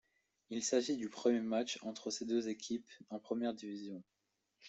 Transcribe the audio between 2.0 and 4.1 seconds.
ces deux équipes en première division.